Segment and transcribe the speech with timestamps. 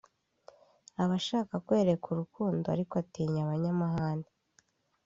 [1.01, 4.29] aba ashaka kwerekwa urukundo kandi atinya abanyamahane